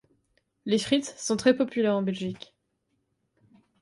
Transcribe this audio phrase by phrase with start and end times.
[0.65, 2.55] Les frites sont très populaires en Belgique.